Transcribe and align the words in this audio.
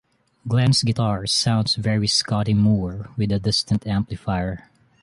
Glenn's 0.47 0.81
guitar 0.81 1.27
sounds 1.27 1.75
very 1.75 2.07
Scotty 2.07 2.55
Moore, 2.55 3.09
with 3.17 3.31
a 3.31 3.37
distant 3.39 3.85
amplifier. 3.85 4.67